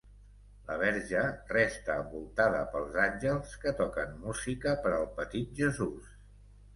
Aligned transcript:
La 0.67 0.75
Verge 0.83 1.19
resta 1.49 1.97
envoltada 2.03 2.61
pels 2.75 2.97
àngels 3.03 3.53
que 3.65 3.73
toquen 3.81 4.15
música 4.23 4.73
per 4.87 4.95
al 5.01 5.05
petit 5.21 5.53
Jesús. 5.61 6.09